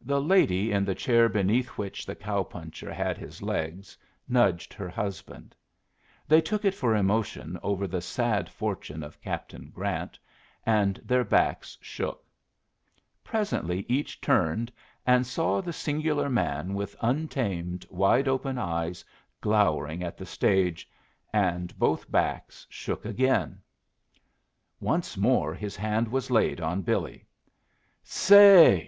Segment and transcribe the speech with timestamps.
[0.00, 3.96] The lady in the chair beneath which the cow puncher had his legs
[4.28, 5.54] nudged her husband.
[6.26, 10.18] They took it for emotion over the sad fortune of Captain Grant,
[10.66, 12.24] and their backs shook.
[13.22, 14.72] Presently each turned,
[15.06, 19.04] and saw the singular man with untamed, wide open eyes
[19.40, 20.90] glowering at the stage,
[21.32, 23.60] and both backs shook again.
[24.80, 27.24] Once more his hand was laid on Billy.
[28.02, 28.78] "Say!"